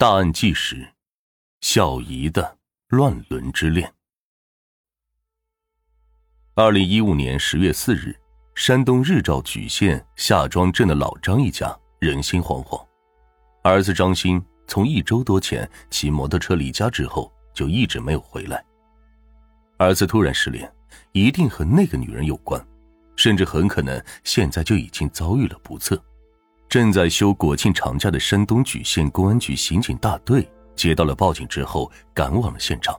[0.00, 0.88] 大案纪实：
[1.60, 2.56] 小姨的
[2.86, 3.92] 乱伦之恋。
[6.54, 8.16] 二零一五年十月四日，
[8.54, 12.80] 山东日照莒县夏庄镇的老张一家人心惶惶。
[13.64, 18.64] 儿子张鑫从一周多前骑摩托车离家之后，就一直没有回来。
[19.78, 20.72] 儿子突然失联，
[21.10, 22.64] 一定和那个女人有关，
[23.16, 26.00] 甚至很可能现在就已经遭遇了不测。
[26.68, 30.46] 正在休国庆长假的山东莒县公安局刑警大队
[30.76, 32.94] 接到了报警之后，赶往了现场。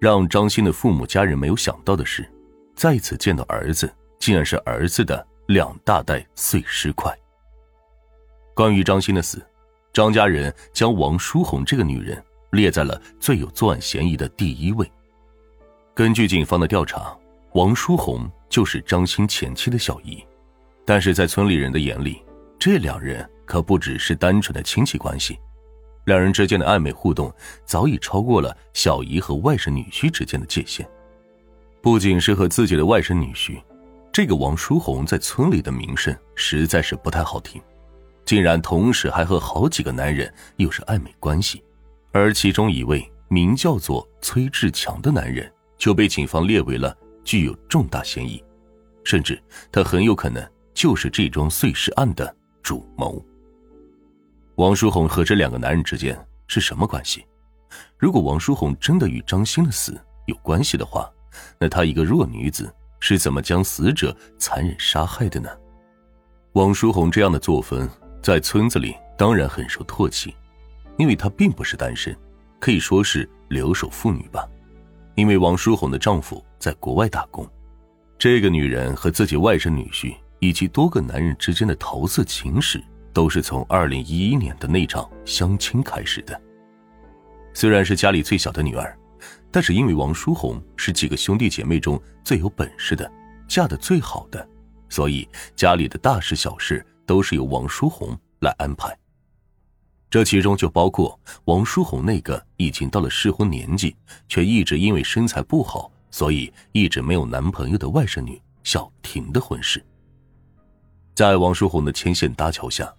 [0.00, 2.28] 让张鑫的父母家人没有想到的是，
[2.76, 7.12] 再次见到儿子，竟然是儿子的两大袋碎尸块。
[8.54, 9.44] 关于张鑫的死，
[9.92, 12.22] 张家人将王淑红这个女人
[12.52, 14.88] 列在了最有作案嫌疑的第一位。
[15.94, 17.16] 根据警方的调查，
[17.54, 20.24] 王淑红就是张鑫前妻的小姨，
[20.84, 22.23] 但是在村里人的眼里。
[22.64, 25.38] 这两人可不只是单纯的亲戚关系，
[26.06, 27.30] 两人之间的暧昧互动
[27.66, 30.88] 早已超过了小姨和外甥女婿之间的界限。
[31.82, 33.62] 不仅是和自己的外甥女婿，
[34.10, 37.60] 这个王淑红在村里的名声实在是不太好听，
[38.24, 41.62] 竟然同时还和好几个男人有着暧昧关系，
[42.12, 48.42] 而其中一位名叫做崔志强的男人就被警方列为了具有重大嫌疑，
[49.04, 49.38] 甚至
[49.70, 52.34] 他很有可能就是这桩碎尸案的。
[52.64, 53.22] 主谋
[54.54, 57.26] 王淑红和这两个男人之间是什么关系？
[57.98, 61.06] 如果王淑红真的与张鑫的死有关系的话，
[61.58, 65.50] 那她一个弱女子是怎么将死者残忍杀害的呢？
[66.54, 67.86] 王淑红这样的作风
[68.22, 70.34] 在村子里当然很受唾弃，
[70.96, 72.16] 因为她并不是单身，
[72.58, 74.48] 可以说是留守妇女吧。
[75.16, 77.46] 因为王淑红的丈夫在国外打工，
[78.18, 80.16] 这个女人和自己外甥女婿。
[80.44, 82.78] 以及多个男人之间的桃色情史，
[83.14, 86.38] 都是从二零一一年的那场相亲开始的。
[87.54, 88.94] 虽然是家里最小的女儿，
[89.50, 93.10] 但是因为王淑红是几个兄弟姐妹中最有本事的，
[93.48, 94.46] 嫁的最好的，
[94.90, 95.26] 所以
[95.56, 98.94] 家里的大事小事都是由王淑红来安排。
[100.10, 103.96] 这其中就包括王淑红那个已经到了适婚年纪，
[104.28, 109.82] 却一直因为身材不好，所以一直没有男朋友的外甥女小婷的婚事。
[111.14, 112.92] 在王淑红的牵线搭桥下，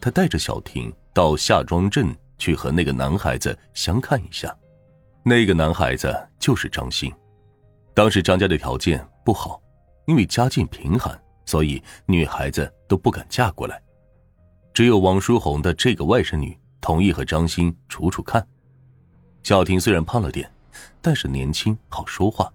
[0.00, 4.54] 他带着小婷到夏庄镇去和那个男孩子相看一下。
[5.22, 7.12] 那个男孩子就是张鑫。
[7.94, 9.62] 当时张家的条件不好，
[10.06, 11.16] 因为家境贫寒，
[11.46, 13.80] 所以女孩子都不敢嫁过来。
[14.74, 18.44] 只有王淑红的这个外甥女同意和张鑫处处看。
[19.44, 20.50] 小婷虽然胖了点，
[21.00, 22.52] 但是年轻好说话，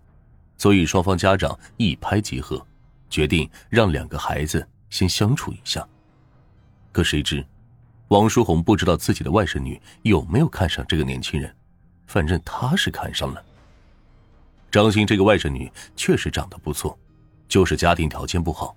[0.57, 2.65] 所以双方家长一拍即合，
[3.09, 4.67] 决定让两个孩子。
[4.89, 5.87] 先相处一下。
[6.91, 7.45] 可谁知，
[8.07, 11.53] 王淑红不知道自己的外甥女有没有看上这个年轻人，
[12.07, 13.43] 反正她是看上了。
[14.71, 16.97] 张鑫这个外甥女确实长得不错，
[17.47, 18.75] 就是家庭条件不好。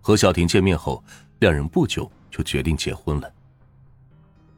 [0.00, 1.02] 和小婷见面后，
[1.40, 3.30] 两人不久就决定结婚了。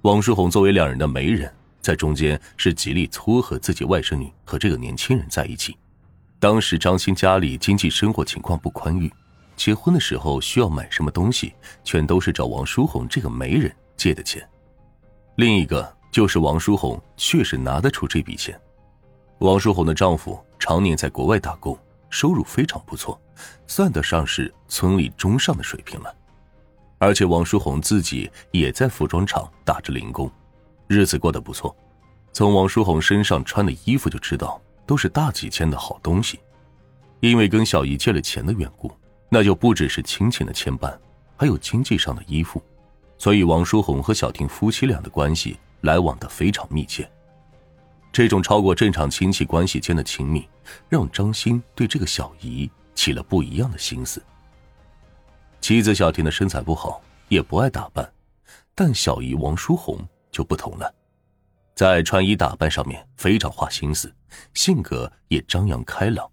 [0.03, 5.77] 王淑红作为两人的媒人，在中间是极力撮合自己外甥女和这个年轻人在一起。
[6.39, 9.13] 当时张鑫家里经济生活情况不宽裕。
[9.61, 11.53] 结婚的时候需要买什么东西，
[11.85, 14.43] 全都是找王淑红这个媒人借的钱。
[15.37, 18.59] 另一个就是王淑红确实拿得出这笔钱。
[19.41, 21.79] 王淑红的丈夫常年在国外打工，
[22.09, 23.21] 收入非常不错，
[23.67, 26.17] 算得上是村里中上的水平了。
[26.97, 30.33] 而且王淑红自己也在服装厂打着零工，
[30.87, 31.77] 日子过得不错。
[32.33, 36.41] 从王淑红身上穿的衣服就知道，都是大几千的好东西。
[37.21, 38.91] 因为跟小姨借了钱的缘故。
[39.33, 40.95] 那就不只是亲情的牵绊，
[41.37, 42.61] 还有经济上的依附，
[43.17, 47.09] 所以王淑红和小婷夫妻俩的关系来往的非常密切。
[48.13, 50.49] 这种超过正常亲戚关系间的亲密，
[50.89, 54.21] 让张鑫对这个小姨起了不一样的心思。
[55.61, 58.13] 妻子小婷的身材不好，也不爱打扮，
[58.75, 59.97] 但小姨王淑红
[60.33, 60.93] 就不同了，
[61.77, 64.13] 在穿衣打扮上面非常花心思，
[64.55, 66.29] 性格也张扬开朗。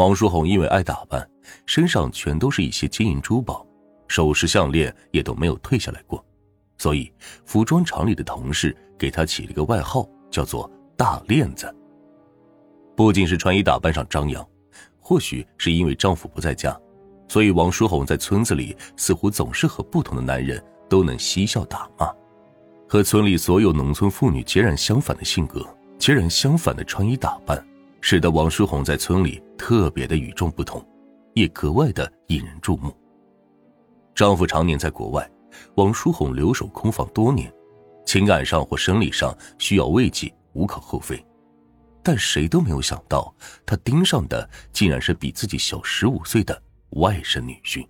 [0.00, 1.28] 王淑红因为爱打扮。
[1.66, 3.66] 身上全都是一些金银珠宝，
[4.08, 6.24] 首饰项链也都没有退下来过，
[6.78, 7.12] 所以
[7.44, 11.74] 服装厂里的同事给她起了个外号，叫做“大链子”。
[12.96, 14.46] 不仅是穿衣打扮上张扬，
[15.00, 16.74] 或许是因为丈夫不在家，
[17.28, 22.10] 所以王淑红在村子里似乎总是和不同的男人都能嬉笑打骂，
[22.88, 25.62] 和村里所有农村妇女截然相反的性格，
[25.98, 27.62] 截然相反的穿衣打扮，
[28.00, 30.84] 使得王淑红在村里特别的与众不同。
[31.34, 32.92] 也格外的引人注目。
[34.16, 35.30] 丈夫常年在国外，
[35.76, 37.50] 王淑红留守空房多年，
[38.04, 41.24] 情感上或生理上需要慰藉，无可厚非。
[42.02, 43.32] 但谁都没有想到，
[43.64, 46.60] 他盯上的竟然是比自己小十五岁的
[46.96, 47.86] 外甥女婿。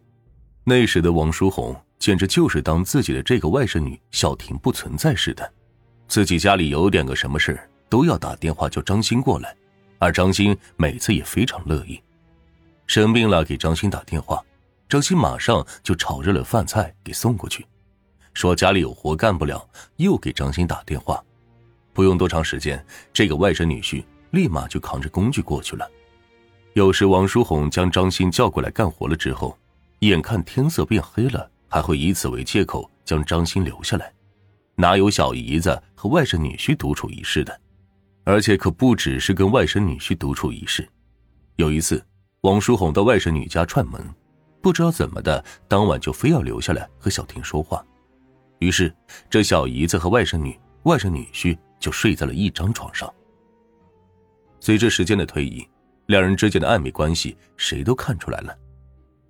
[0.65, 5.51] 那时的王书红简直就是当自己的这个外甥女小婷不存在似的，
[6.07, 7.59] 自己家里有点个什么事
[7.89, 9.57] 都要打电话叫张鑫过来，
[10.01, 12.03] 而张鑫每次也非常乐意。
[12.87, 14.43] 生病了给张鑫打电话，
[14.89, 17.65] 张鑫马上就炒热了饭菜给送过去，
[18.35, 19.65] 说家里有活干不了，
[19.97, 21.23] 又给张鑫打电话。
[21.93, 25.89] 不用多长时间，这个外甥女婿立马就扛着工具过去了。
[26.73, 29.57] 有时王书红将张鑫叫过来干活了之后，
[30.01, 34.13] 眼看天色变黑了，还会以此为借口将张鑫留下来。
[34.77, 37.61] 哪有小姨子和外甥女婿独处一室的？
[38.25, 40.89] 而且可不只是跟外甥女婿独处一室。
[41.57, 42.05] 有一次，
[42.43, 44.03] 王书红到外甥女家串门，
[44.61, 47.85] 不知道怎么的，当晚就非要留下来和小婷说话。
[48.59, 48.95] 于是，
[49.29, 51.57] 这小姨子和外甥女、外甥女婿。
[51.81, 53.11] 就睡在了一张床上。
[54.61, 55.67] 随着时间的推移，
[56.09, 58.55] 两人之间的暧昧关系谁都看出来了。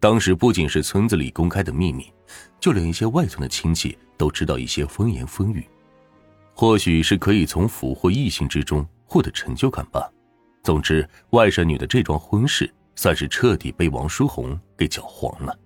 [0.01, 2.13] 当时不仅是村子里公开的秘密，
[2.59, 5.65] 就连一些外村的亲戚都知道一些风言风语。
[6.61, 10.13] 或许是可以从俘获异性之中获得成就感吧。
[10.63, 15.59] 总之，外甥女的这桩婚事算是彻底被王书红给搅黄了。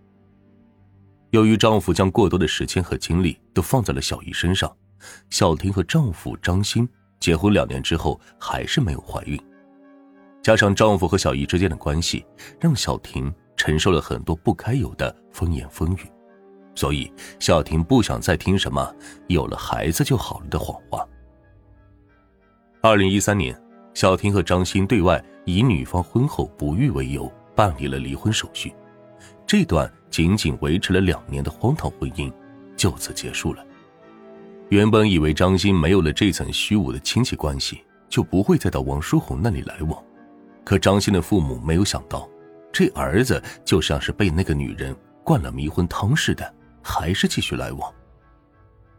[1.30, 4.72] 由于丈夫将过多的时间和精力都放在了小姨身上。
[5.30, 6.88] 小婷和丈夫张鑫
[7.18, 9.36] 结婚两年之后还是没有怀孕，
[10.44, 12.24] 加上丈夫和小姨之间的关系，
[12.60, 16.08] 让小婷承受了很多不该有的风言风语，
[16.74, 18.94] 所以小婷不想再听什么
[19.28, 21.06] “有了孩子就好了”的谎话。
[22.80, 23.58] 二零一三年，
[23.94, 28.74] 小婷和张鑫对外以女方婚后不育为由办理了离婚手续，
[29.46, 32.32] 这段仅仅维持了两年的荒唐婚姻
[32.76, 33.64] 就此结束了。
[34.70, 40.02] 原本以为张鑫没有了这层虚无的亲戚关系，就不会再到王书红那里来往。
[40.64, 42.28] 可张鑫的父母没有想到，
[42.72, 47.92] 这儿子就像是被那个女人灌了迷魂汤似的，还是继续来往。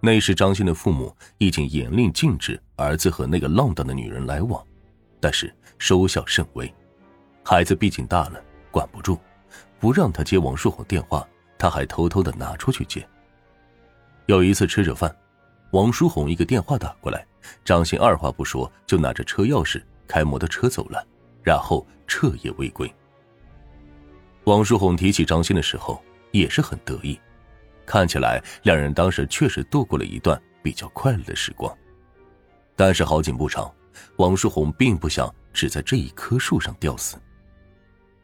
[0.02, 4.62] 那时张鑫的父母已经严令禁止儿子和那个浪荡的女人来往，
[5.20, 6.72] 但是收效甚微。
[7.44, 8.42] 孩子毕竟大了，
[8.72, 9.20] 管不住，
[9.80, 11.26] 不让他接王书红电话，
[11.58, 13.08] 他还偷偷的拿出去接。
[14.26, 15.16] 有一次吃着饭。
[15.72, 17.26] 王书红一个电话打过来，
[17.66, 21.06] 张鑫二话不说就拿着车钥匙开摩托车走了，
[21.44, 22.90] 然后彻夜未归。
[24.46, 26.02] 王书红提起张鑫的时候
[26.32, 27.20] 也是很得意，
[27.86, 31.76] 看起来两人当时确实度过了一段比较快乐的时光。
[32.76, 33.74] 但是好景不长，
[34.18, 37.18] 王书红并不想只在这一棵树上吊死，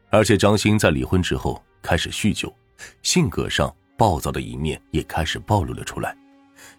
[0.09, 2.53] 而且张鑫在离婚之后开始酗酒，
[3.01, 6.15] 性格上暴躁的一面也开始暴露了出来。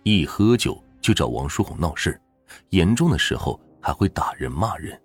[0.02, 2.20] 一喝酒就找王书红闹事，
[2.70, 5.00] 严重的时候还会打人骂人。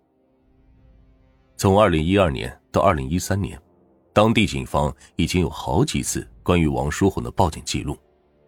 [1.56, 3.60] 从二零一二年到二零一三年，
[4.14, 8.00] 当地警方已经有好几次关于王书红的报警记录，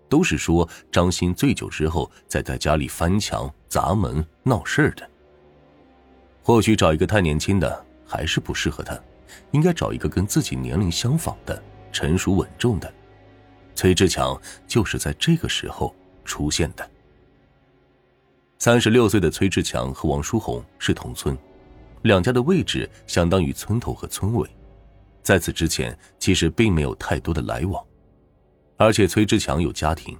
[0.07, 5.05] 都是说张鑫醉酒之后在在家里翻墙砸门闹事的。
[6.41, 8.97] 或许找一个太年轻的还是不适合他，
[9.51, 11.61] 应该找一个跟自己年龄相仿的、
[11.91, 12.89] 成熟稳重的。
[13.75, 15.93] 崔志强就是在这个时候。
[16.25, 16.87] 出现的。
[18.59, 21.35] 三十六岁的崔志强和王书红是同村，
[22.03, 24.47] 两家的位置相当于村头和村尾，
[25.23, 27.83] 在此之前其实并没有太多的来往，
[28.79, 30.17] 而且崔志强有家庭，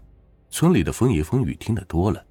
[0.49, 2.21] 村里的风言风语听得多了，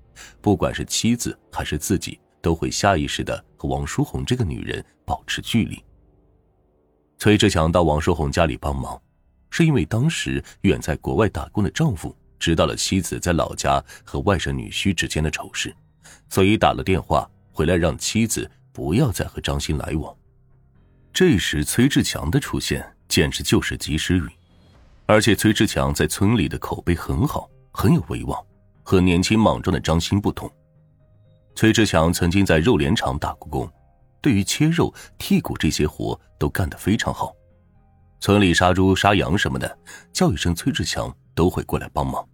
[0.42, 5.82] 不管是妻子还是自己，都会下意识的和王淑红这个女人保持距离。
[7.16, 9.00] 崔志强到王淑红家里帮忙，
[9.48, 12.14] 是因为当时远在国外打工的丈夫。
[12.38, 15.74] 知道了妻子在老家和外甥女婿之间的丑事，
[16.28, 20.14] 所以打了电话回来让妻子不要再和张鑫来往。
[21.12, 24.28] 这时崔志强的出现简直就是及时雨，
[25.08, 28.40] 而且崔志强在村里的口碑很好，很有威望，
[28.82, 30.48] 和年轻莽撞的张鑫不同。
[31.56, 33.68] 崔志强曾经在肉联厂打过工，
[34.20, 37.34] 对于切肉、剔骨这些活都干得非常好。
[38.20, 39.78] 村里杀猪、杀羊什么的，
[40.12, 41.12] 叫一声崔志强。
[41.38, 42.28] 都会过来帮忙。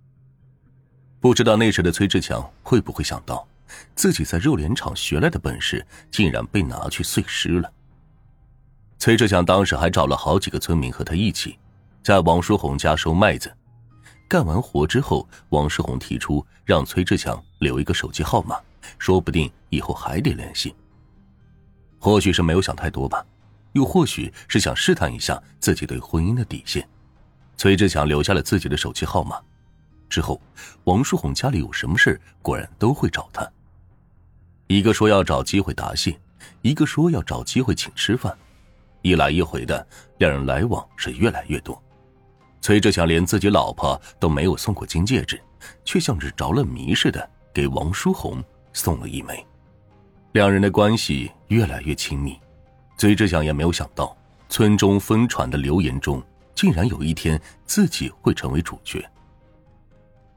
[1.20, 3.46] 不知道那时的崔志强会不会想到，
[3.94, 7.70] 自己在肉联厂学来的本事竟然被拿去碎尸了。
[8.98, 11.58] 崔志强当时还找了好几个村民和他一起，
[12.04, 13.50] 在王书红家收麦子。
[14.28, 18.60] 干完活之后，王书红提出让崔志强留一个手机号码，
[18.98, 20.74] 说不定以后还得联系。
[21.98, 23.24] 或许是没有想太多吧，
[23.72, 26.86] 又或许是想试探一下自己对婚姻的底线。
[27.56, 29.40] 崔志强留下了自己的手机号码，
[30.10, 30.38] 之后，
[30.84, 33.50] 王书红家里有什么事果然都会找他。
[34.66, 36.20] 一个说要找机会答谢，
[36.60, 38.36] 一个说要找机会请吃饭，
[39.00, 39.86] 一来一回的，
[40.18, 41.82] 两人来往是越来越多。
[42.64, 45.38] 崔志强连自己老婆都没有送过金戒指，
[45.84, 48.42] 却像是着了迷似的给王书红
[48.72, 49.46] 送了一枚。
[50.32, 52.40] 两人的关系越来越亲密，
[52.96, 54.16] 崔志强也没有想到，
[54.48, 56.22] 村中疯传的流言中，
[56.54, 59.06] 竟然有一天自己会成为主角。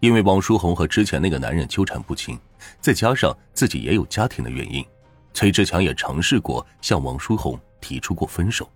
[0.01, 2.37] 因为王书红和之前那个男人纠缠不清，
[2.81, 4.85] 再加上自己也有家庭的原因，
[5.33, 8.69] 崔志强也尝试过向王书红提出过分手，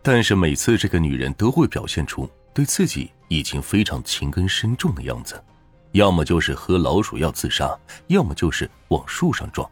[0.00, 2.26] 但是每次这个女人都会表现出。
[2.56, 5.44] 对自己已经非常情根深重的样子，
[5.92, 9.70] 要么就是喝老鼠药自杀，要么就是往树上撞。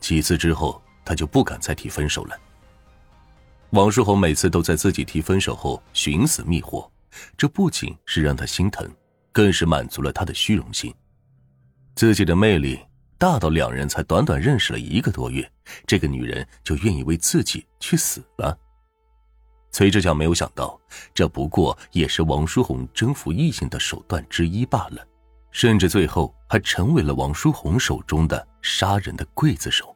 [0.00, 2.38] 几次之后，他就不敢再提分手了。
[3.70, 6.92] 王书红每次都在自己提分手后寻死觅活，
[7.38, 8.86] 这不仅是让他心疼，
[9.32, 10.94] 更是满足了他的虚荣心。
[11.94, 12.78] 自己的魅力
[13.16, 15.50] 大到两人才短短认识了一个多月，
[15.86, 18.54] 这个女人就愿意为自己去死了。
[19.72, 20.78] 崔志强没有想到，
[21.14, 25.06] 这不过也是王书红征服异性的手段之一罢了，
[25.52, 29.94] 甚至最后还成为了王书红手中的杀人的刽子手。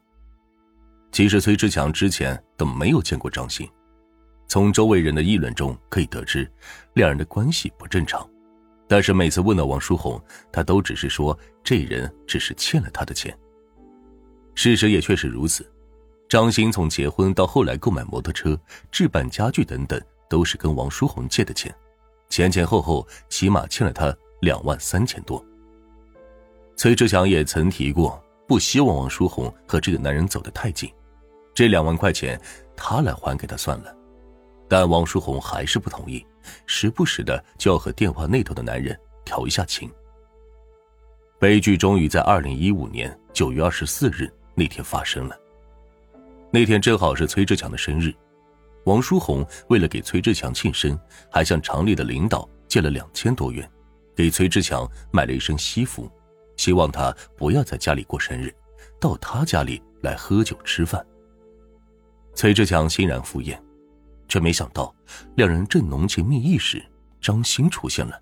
[1.11, 3.69] 其实崔志强之前都没有见过张鑫，
[4.47, 6.51] 从周围人的议论中可以得知，
[6.95, 8.29] 两人的关系不正常。
[8.87, 13.37] 但是每次问到王书红，他都只是说这人只是欠了他的钱。
[14.55, 15.69] 事实也确实如此。
[16.29, 18.59] 张鑫从结婚到后来购买摩托车、
[18.91, 21.73] 置办家具等等，都是跟王书红借的钱，
[22.29, 25.45] 前前后后起码欠了他两万三千多。
[26.77, 30.91] 崔志强也曾提过，不希望王书红和这个男人走得太近，
[31.55, 32.41] 这两万块钱
[32.75, 33.95] 他来还给他算了。
[34.67, 36.27] 但王书红还是不同意，
[36.67, 39.89] 时不时的就要和电话那头的男人调一下情。
[41.39, 45.39] 悲剧终于在二零一五年九月二十四日那天发生了。
[46.55, 48.15] 那天正好是崔志强的生日，
[48.85, 50.97] 王书红为了给崔志强庆生，
[51.29, 53.69] 还向厂里的领导借了两千多元，
[54.15, 56.09] 给崔志强买了一身西服，
[56.57, 58.55] 希望他不要在家里过生日，
[59.01, 61.05] 到他家里来喝酒吃饭。
[62.37, 63.61] 崔志强欣然赴宴，
[64.29, 64.95] 却没想到
[65.35, 66.81] 两人正浓情蜜意时，
[67.21, 68.17] 张鑫出现了，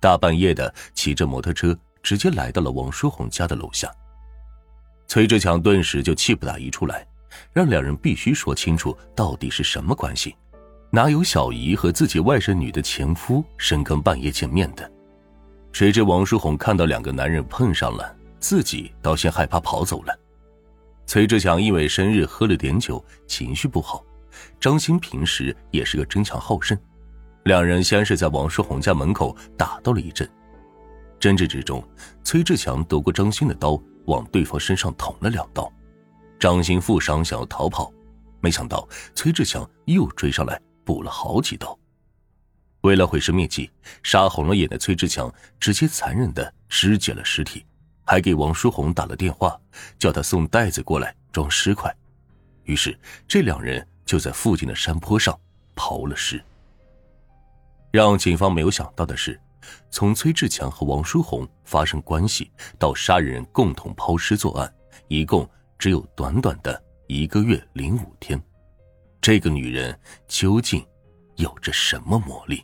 [0.00, 3.92] 大半夜的骑着摩托车直接来到了王书红家的楼下。
[5.06, 7.06] 崔志强顿时就气不打一处来。
[7.52, 10.34] 让两人必须说清楚到底是什么关系，
[10.90, 14.90] 哪有小姨和自己外甥女的前夫深更半夜见面的？
[15.72, 20.18] 谁知王书红看到两个男人碰上了，自己倒先害怕跑走了。
[21.06, 24.04] 崔志强因为生日喝了点酒，情绪不好。
[24.58, 26.78] 张鑫平时也是个争强好胜，
[27.44, 30.28] 两人先是在王书红家门口打斗了一阵，
[31.18, 31.82] 争执之中，
[32.22, 35.70] 崔志强夺过张鑫的刀，往对方身上捅了两刀。
[36.40, 37.92] 张鑫负伤想要逃跑，
[38.40, 41.78] 没想到崔志强又追上来补了好几刀。
[42.80, 43.70] 为了毁尸灭迹，
[44.02, 45.30] 杀红了眼的崔志强
[45.60, 47.66] 直接残忍的肢解了尸体，
[48.06, 49.60] 还给王书红打了电话，
[49.98, 51.94] 叫他送袋子过来装尸块。
[52.64, 55.38] 于是这两人就在附近的山坡上
[55.76, 56.42] 刨了尸。
[57.90, 59.38] 让警方没有想到的是，
[59.90, 64.72] 从崔志强和王书红发生关系到杀人共同抛尸作案，
[65.08, 65.46] 一共。
[65.80, 68.38] 只有短短的一个月零五天，
[69.18, 70.86] 这个女人究竟
[71.36, 72.62] 有着什么魔力？